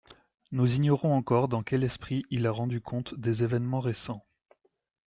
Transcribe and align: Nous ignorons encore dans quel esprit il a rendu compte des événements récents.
Nous 0.51 0.73
ignorons 0.73 1.13
encore 1.13 1.47
dans 1.47 1.61
quel 1.61 1.83
esprit 1.83 2.23
il 2.31 2.47
a 2.47 2.51
rendu 2.51 2.81
compte 2.81 3.13
des 3.19 3.43
événements 3.43 3.81
récents. 3.81 4.25